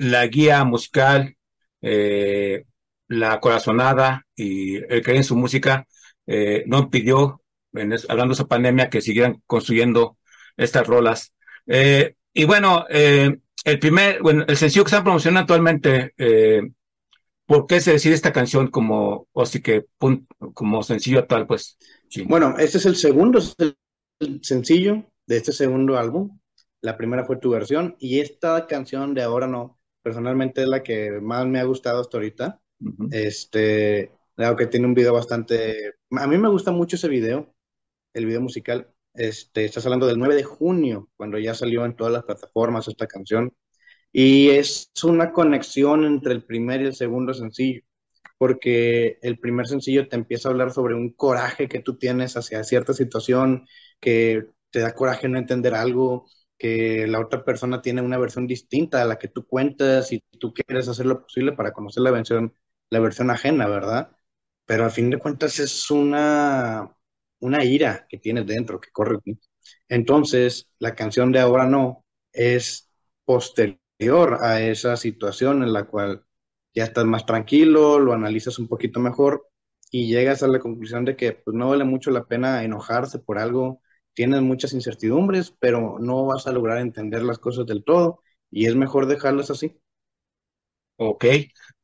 [0.00, 1.36] la guía musical,
[1.82, 2.64] eh,
[3.08, 5.86] la corazonada y el creer en su música
[6.26, 7.42] eh, no impidió,
[8.08, 10.16] hablando de esa pandemia, que siguieran construyendo
[10.56, 11.34] estas rolas.
[11.66, 16.14] Eh, y bueno, el primer, bueno, el sencillo que están promocionando actualmente,
[17.44, 19.84] ¿por qué se decide esta canción como, o que
[20.54, 21.46] como sencillo actual?
[21.46, 21.76] Pues.
[22.24, 23.40] Bueno, este es el segundo
[24.40, 26.38] sencillo de este segundo álbum.
[26.80, 31.20] La primera fue tu versión y esta canción de ahora no, personalmente es la que
[31.20, 32.60] más me ha gustado hasta ahorita.
[32.80, 33.08] Ujú.
[33.10, 35.94] Este, dado que tiene un video bastante...
[36.12, 37.54] A mí me gusta mucho ese video,
[38.14, 38.92] el video musical.
[39.14, 43.06] Este, estás hablando del 9 de junio, cuando ya salió en todas las plataformas esta
[43.06, 43.52] canción.
[44.12, 47.82] Y es una conexión entre el primer y el segundo sencillo,
[48.38, 52.64] porque el primer sencillo te empieza a hablar sobre un coraje que tú tienes hacia
[52.64, 53.66] cierta situación,
[54.00, 56.26] que te da coraje no entender algo,
[56.60, 60.54] que la otra persona tiene una versión distinta a la que tú cuentas y tú
[60.54, 62.54] quieres hacer lo posible para conocer la versión,
[62.90, 64.16] la versión ajena, ¿verdad?
[64.66, 66.96] Pero al fin de cuentas es una,
[67.40, 69.18] una ira que tienes dentro, que corre.
[69.88, 72.88] Entonces, la canción de Ahora No es
[73.24, 76.24] posterior a esa situación en la cual
[76.74, 79.48] ya estás más tranquilo, lo analizas un poquito mejor
[79.90, 83.38] y llegas a la conclusión de que pues, no vale mucho la pena enojarse por
[83.38, 83.82] algo,
[84.14, 88.74] tienes muchas incertidumbres, pero no vas a lograr entender las cosas del todo y es
[88.74, 89.76] mejor dejarlas así.
[90.96, 91.24] Ok.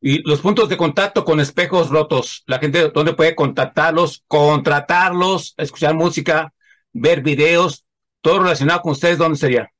[0.00, 5.94] Y los puntos de contacto con espejos rotos, la gente, ¿dónde puede contactarlos, contratarlos, escuchar
[5.94, 6.52] música,
[6.92, 7.86] ver videos,
[8.20, 9.70] todo relacionado con ustedes, ¿dónde sería?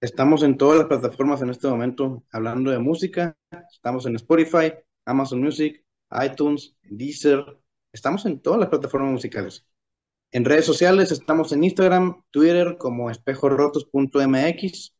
[0.00, 3.36] Estamos en todas las plataformas en este momento hablando de música.
[3.72, 4.72] Estamos en Spotify,
[5.04, 5.84] Amazon Music,
[6.24, 7.44] iTunes, Deezer.
[7.92, 9.66] Estamos en todas las plataformas musicales.
[10.32, 14.94] En redes sociales estamos en Instagram, Twitter como espejorrotos.mx,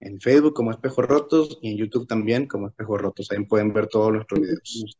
[0.00, 3.30] en Facebook como Espejos Rotos y en YouTube también como Espejos Rotos.
[3.30, 4.98] Ahí pueden ver todos nuestros videos.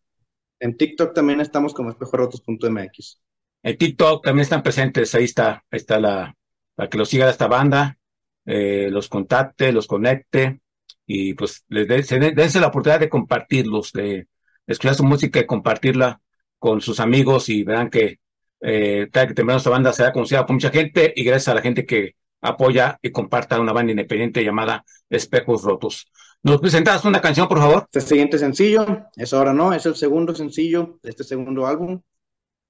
[0.61, 3.21] En TikTok también estamos como espejorrotos.mx.
[3.65, 6.33] En TikTok también están presentes, ahí está, ahí está la,
[6.77, 7.99] para que los siga esta banda,
[8.45, 10.61] eh, los contacte, los conecte
[11.07, 14.29] y pues les se den- dense la oportunidad de compartirlos, de
[14.67, 16.21] escuchar su música y compartirla
[16.61, 18.21] con sus amigos y verán que
[18.63, 21.63] eh, tarde que temprano esta banda será conocida por mucha gente y gracias a la
[21.63, 26.07] gente que apoya y comparta una banda independiente llamada Espejos Rotos.
[26.45, 27.85] ¿Nos presentas una canción, por favor?
[27.85, 28.85] Este siguiente sencillo,
[29.17, 32.01] es ahora no, es el segundo sencillo de este segundo álbum.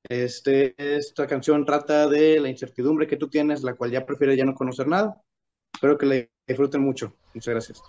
[0.08, 4.44] Este, esta canción trata de la incertidumbre que tú tienes, la cual ya prefieres ya
[4.44, 5.22] no conocer nada.
[5.72, 7.14] Espero que le disfruten mucho.
[7.34, 7.82] Muchas gracias.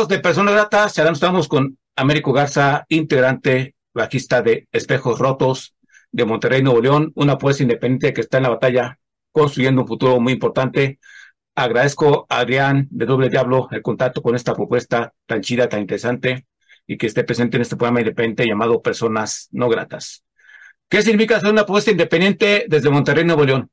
[0.00, 5.74] Amigos de Personas Gratas, ahora estamos con Américo Garza, integrante, bajista de Espejos Rotos
[6.10, 8.98] de Monterrey, Nuevo León, una apuesta independiente que está en la batalla
[9.30, 11.00] construyendo un futuro muy importante.
[11.54, 16.46] Agradezco a Adrián de Doble Diablo el contacto con esta propuesta tan chida, tan interesante
[16.86, 20.24] y que esté presente en este programa independiente llamado Personas No Gratas.
[20.88, 23.70] ¿Qué significa ser una apuesta independiente desde Monterrey, Nuevo León?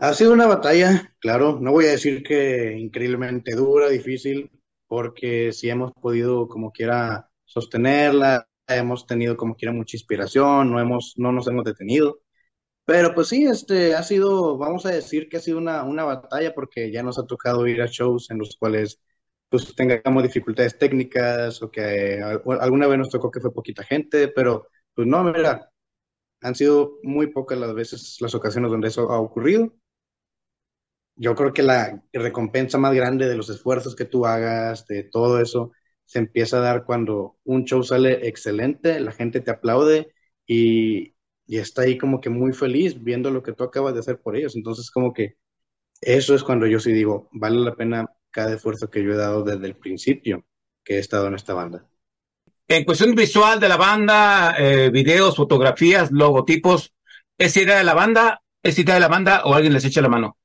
[0.00, 4.50] Ha sido una batalla, claro, no voy a decir que increíblemente dura, difícil,
[4.88, 11.14] porque sí hemos podido como quiera sostenerla, hemos tenido como quiera mucha inspiración, no hemos,
[11.16, 12.20] no nos hemos detenido.
[12.84, 16.54] Pero pues sí, este ha sido, vamos a decir que ha sido una, una batalla
[16.54, 19.00] porque ya nos ha tocado ir a shows en los cuales
[19.48, 22.20] pues tengamos dificultades técnicas o que
[22.60, 25.70] alguna vez nos tocó que fue poquita gente, pero pues no, mira,
[26.40, 29.72] han sido muy pocas las veces, las ocasiones donde eso ha ocurrido.
[31.16, 35.40] Yo creo que la recompensa más grande de los esfuerzos que tú hagas, de todo
[35.40, 35.72] eso,
[36.04, 40.12] se empieza a dar cuando un show sale excelente, la gente te aplaude
[40.46, 41.14] y,
[41.46, 44.36] y está ahí como que muy feliz viendo lo que tú acabas de hacer por
[44.36, 44.56] ellos.
[44.56, 45.36] Entonces, como que
[46.00, 49.42] eso es cuando yo sí digo, vale la pena cada esfuerzo que yo he dado
[49.42, 50.44] desde el principio
[50.84, 51.86] que he estado en esta banda.
[52.68, 56.92] En cuestión visual de la banda, eh, videos, fotografías, logotipos,
[57.38, 58.42] ¿es idea de la banda?
[58.62, 60.36] ¿Es idea de la banda o alguien les echa la mano?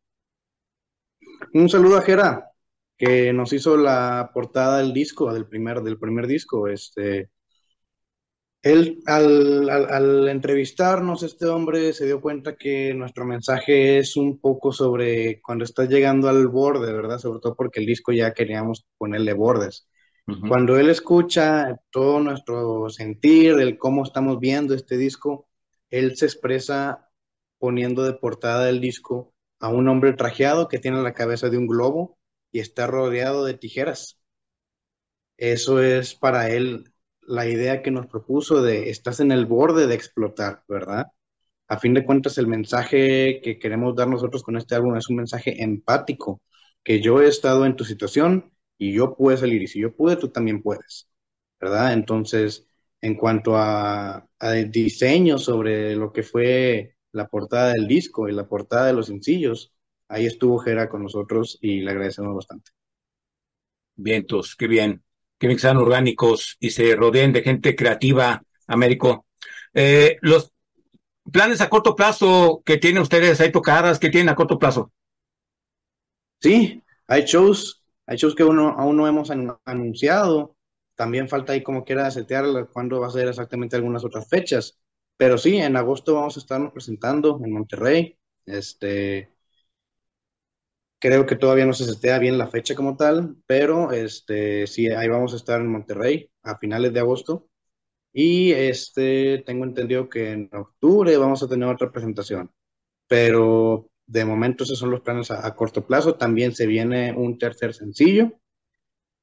[1.54, 2.52] Un saludo a Jera,
[2.98, 6.68] que nos hizo la portada del disco, del primer, del primer disco.
[6.70, 7.30] Este,
[8.62, 14.40] él, al, al, al entrevistarnos, este hombre se dio cuenta que nuestro mensaje es un
[14.40, 17.18] poco sobre cuando estás llegando al borde, ¿verdad?
[17.18, 19.88] Sobre todo porque el disco ya queríamos ponerle bordes.
[20.48, 25.50] Cuando él escucha todo nuestro sentir, el cómo estamos viendo este disco,
[25.90, 27.10] él se expresa
[27.58, 29.31] poniendo de portada del disco
[29.62, 32.18] a un hombre trajeado que tiene la cabeza de un globo
[32.52, 34.20] y está rodeado de tijeras.
[35.38, 39.96] Eso es para él la idea que nos propuso de estás en el borde de
[39.96, 41.08] explotar, ¿verdad?
[41.68, 45.18] A fin de cuentas, el mensaje que queremos dar nosotros con este álbum es un
[45.18, 46.42] mensaje empático,
[46.84, 50.18] que yo he estado en tu situación y yo pude salir, y si yo pude,
[50.18, 51.10] tú también puedes,
[51.60, 51.94] ¿verdad?
[51.94, 52.68] Entonces,
[53.02, 58.48] en cuanto a, a diseño sobre lo que fue la portada del disco y la
[58.48, 59.74] portada de los sencillos,
[60.08, 62.72] ahí estuvo Jera con nosotros y le agradecemos bastante.
[63.96, 65.04] Vientos, qué bien.
[65.38, 69.26] Que bien que sean orgánicos y se rodeen de gente creativa, Américo.
[69.74, 70.52] Eh, los
[71.32, 74.92] planes a corto plazo que tienen ustedes, hay tocadas que tienen a corto plazo.
[76.42, 80.56] Sí, hay shows, hay shows que uno, aún no hemos anu- anunciado.
[80.96, 84.80] también falta ahí como quiera setear cuándo va a ser exactamente algunas otras fechas.
[85.22, 88.18] Pero sí, en agosto vamos a estarnos presentando en Monterrey.
[88.44, 89.30] Este,
[90.98, 95.08] creo que todavía no se setea bien la fecha como tal, pero este, sí, ahí
[95.10, 97.48] vamos a estar en Monterrey a finales de agosto.
[98.14, 102.52] Y este, tengo entendido que en octubre vamos a tener otra presentación.
[103.08, 106.16] Pero de momento esos son los planes a, corto plazo.
[106.16, 108.34] También se viene un tercer sencillo.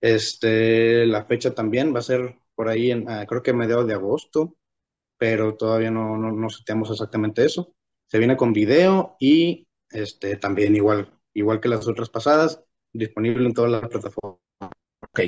[0.01, 3.95] Este, la fecha también va a ser por ahí, en, ah, creo que mediados de
[3.95, 4.59] agosto,
[5.19, 7.75] pero todavía no, no, no seteamos exactamente eso.
[8.07, 12.63] Se viene con video y este, también igual, igual que las otras pasadas,
[12.93, 14.41] disponible en todas las plataformas.
[15.01, 15.21] Ok.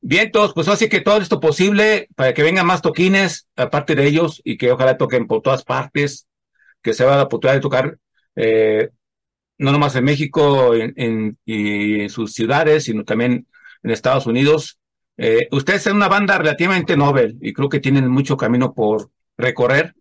[0.00, 4.06] Bien, todos, pues así que todo esto posible para que vengan más toquines, aparte de
[4.06, 6.26] ellos, y que ojalá toquen por todas partes,
[6.82, 7.98] que se va a la oportunidad de tocar,
[8.36, 8.90] eh,
[9.58, 13.46] no nomás en México en, en, y en sus ciudades, sino también
[13.82, 14.80] en Estados Unidos.
[15.16, 19.94] Eh, ustedes son una banda relativamente novel y creo que tienen mucho camino por recorrer,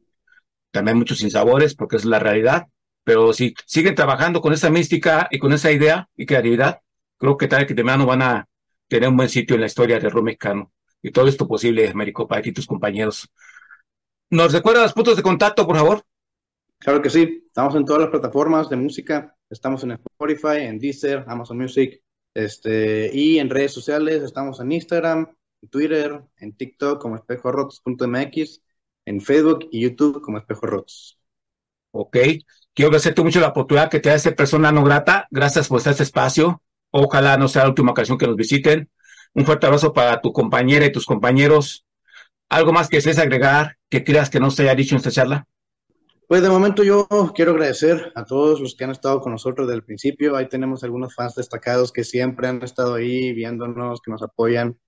[0.72, 2.68] también muchos sinsabores, porque es la realidad,
[3.04, 6.82] pero si siguen trabajando con esa mística y con esa idea y creatividad,
[7.18, 8.48] creo que tal que de mano van a
[8.88, 10.72] tener un buen sitio en la historia del rock mexicano.
[11.02, 13.30] Y todo esto posible, Américo, para y tus compañeros.
[14.30, 16.04] ¿Nos recuerda los puntos de contacto, por favor?
[16.80, 17.44] Claro que sí.
[17.46, 19.36] Estamos en todas las plataformas de música.
[19.50, 22.02] Estamos en Spotify, en Deezer, Amazon Music.
[22.34, 28.62] Este, y en redes sociales estamos en Instagram, en Twitter, en TikTok como espejorotos.mx,
[29.06, 31.20] en Facebook y YouTube como espejorotos.
[31.92, 32.18] Ok.
[32.74, 35.28] Quiero agradecerte mucho la oportunidad que te da esta persona no grata.
[35.30, 36.62] Gracias por este espacio.
[36.92, 38.90] Ojalá no sea la última ocasión que nos visiten.
[39.34, 41.86] Un fuerte abrazo para tu compañera y tus compañeros.
[42.50, 45.48] ¿Algo más que desees agregar que creas que no se haya dicho en esta charla?
[46.28, 49.78] Pues de momento yo quiero agradecer a todos los que han estado con nosotros desde
[49.78, 50.36] el principio.
[50.36, 54.80] Ahí tenemos algunos fans destacados que siempre han estado ahí viéndonos, que nos apoyan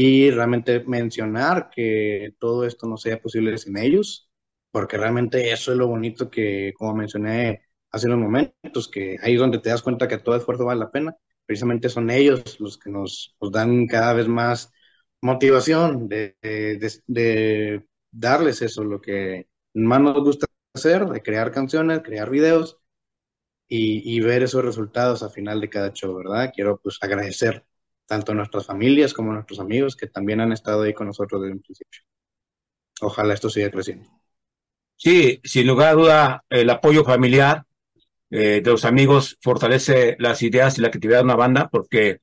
[0.00, 4.30] y realmente mencionar que todo esto no sea posible sin ellos,
[4.70, 9.40] porque realmente eso es lo bonito que, como mencioné hace unos momentos, que ahí es
[9.40, 11.16] donde te das cuenta que todo esfuerzo vale la pena.
[11.46, 14.72] Precisamente son ellos los que nos, nos dan cada vez más
[15.20, 22.02] motivación de, de, de darles eso, lo que más nos gusta hacer, de crear canciones,
[22.04, 22.78] crear videos
[23.68, 26.52] y, y, ver esos resultados a final de cada show, ¿verdad?
[26.54, 27.64] Quiero pues agradecer
[28.08, 31.60] tanto nuestras familias como nuestros amigos que también han estado ahí con nosotros desde un
[31.60, 32.00] principio.
[33.02, 34.08] Ojalá esto siga creciendo.
[34.96, 37.64] Sí, sin lugar a duda, el apoyo familiar
[38.30, 42.20] eh, de los amigos fortalece las ideas y la creatividad de una banda, porque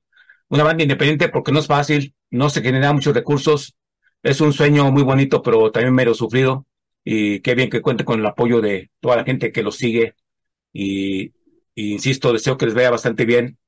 [0.50, 3.76] una banda independiente, porque no es fácil, no se generan muchos recursos,
[4.24, 6.66] es un sueño muy bonito, pero también medio sufrido
[7.04, 10.16] y qué bien que cuente con el apoyo de toda la gente que los sigue
[10.74, 11.26] y,
[11.76, 13.60] y, insisto, deseo que les vaya bastante bien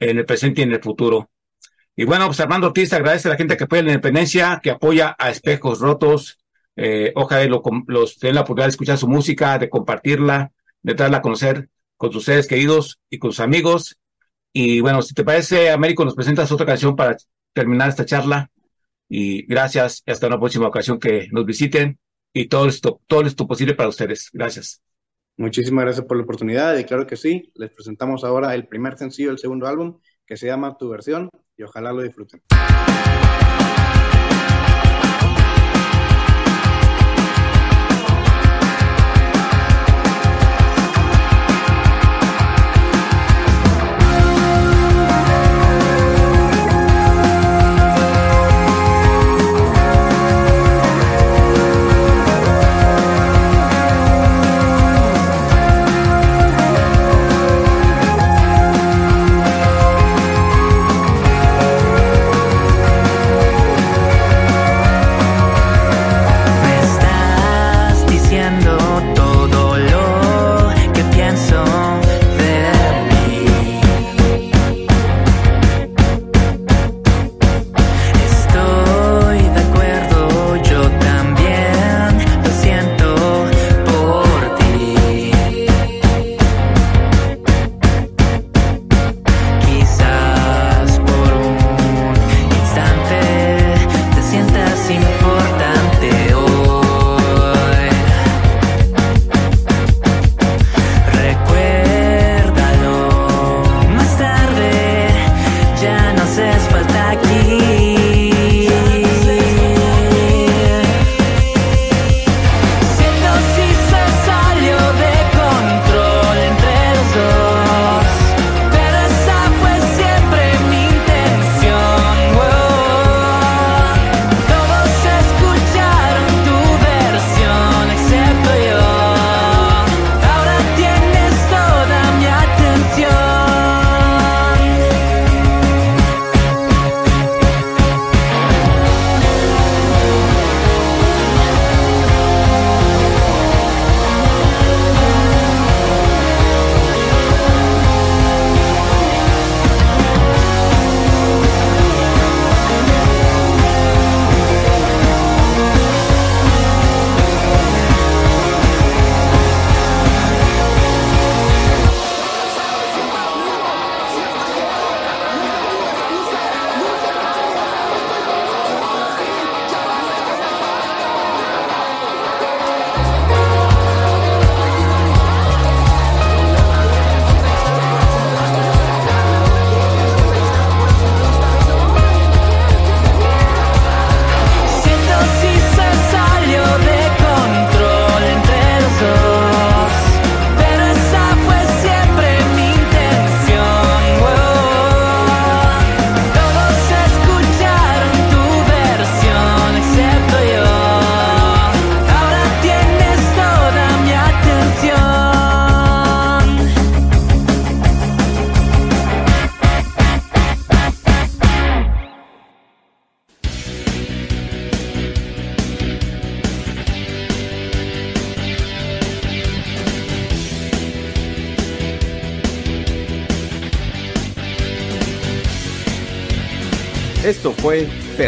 [0.00, 1.30] en el presente y en el futuro.
[2.00, 5.14] Y bueno, pues Armando Ortiz agradece a la gente que apoya la independencia, que apoya
[5.18, 6.38] a Espejos Rotos,
[6.74, 11.18] eh, ojalá lo, los den la oportunidad de escuchar su música, de compartirla, de darla
[11.18, 13.98] a conocer con sus seres queridos y con sus amigos.
[14.50, 17.18] Y bueno, si te parece, Américo, nos presentas otra canción para
[17.52, 18.50] terminar esta charla.
[19.06, 21.98] Y gracias, hasta una próxima ocasión que nos visiten
[22.32, 24.30] y todo esto, todo esto posible para ustedes.
[24.32, 24.80] Gracias.
[25.36, 29.28] Muchísimas gracias por la oportunidad y claro que sí, les presentamos ahora el primer sencillo
[29.28, 29.98] del segundo álbum
[30.30, 32.40] que se llama Tu versión y ojalá lo disfruten.